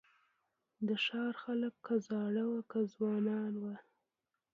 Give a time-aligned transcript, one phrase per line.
[0.87, 3.75] د ښار خلک که زاړه وه که ځوانان وه